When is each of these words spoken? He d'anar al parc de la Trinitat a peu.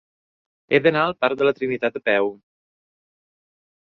He 0.69 0.77
d'anar 0.85 1.03
al 1.09 1.13
parc 1.25 1.37
de 1.41 1.45
la 1.47 1.53
Trinitat 1.59 1.99
a 1.99 2.01
peu. 2.09 2.31